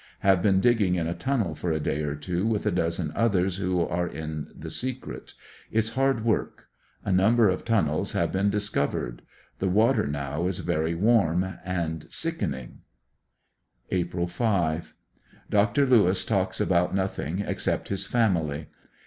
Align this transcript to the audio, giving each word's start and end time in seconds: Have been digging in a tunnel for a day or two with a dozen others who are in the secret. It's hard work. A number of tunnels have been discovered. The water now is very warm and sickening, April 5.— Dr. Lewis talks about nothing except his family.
Have 0.21 0.41
been 0.41 0.59
digging 0.61 0.95
in 0.95 1.05
a 1.05 1.13
tunnel 1.13 1.53
for 1.53 1.71
a 1.71 1.79
day 1.79 2.01
or 2.01 2.15
two 2.15 2.47
with 2.47 2.65
a 2.65 2.71
dozen 2.71 3.11
others 3.13 3.57
who 3.57 3.81
are 3.83 4.07
in 4.07 4.47
the 4.57 4.71
secret. 4.71 5.35
It's 5.71 5.89
hard 5.89 6.25
work. 6.25 6.69
A 7.05 7.11
number 7.11 7.49
of 7.49 7.63
tunnels 7.63 8.13
have 8.13 8.31
been 8.31 8.49
discovered. 8.49 9.21
The 9.59 9.69
water 9.69 10.07
now 10.07 10.47
is 10.47 10.61
very 10.61 10.95
warm 10.95 11.43
and 11.63 12.07
sickening, 12.11 12.79
April 13.91 14.27
5.— 14.27 14.95
Dr. 15.51 15.85
Lewis 15.85 16.25
talks 16.25 16.59
about 16.59 16.95
nothing 16.95 17.37
except 17.45 17.89
his 17.89 18.07
family. 18.07 18.69